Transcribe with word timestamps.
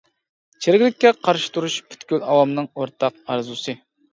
چىرىكلىككە 0.65 1.11
قارشى 1.27 1.51
تۇرۇش 1.59 1.77
پۈتكۈل 1.91 2.25
ئاۋامنىڭ 2.31 2.71
ئورتاق 2.73 3.21
ئارزۇسى. 3.29 3.79